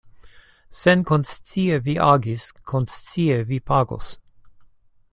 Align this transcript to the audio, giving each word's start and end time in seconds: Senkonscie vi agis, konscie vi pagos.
Senkonscie 0.79 1.77
vi 1.89 1.95
agis, 2.07 2.47
konscie 2.71 3.39
vi 3.49 3.59
pagos. 3.59 4.13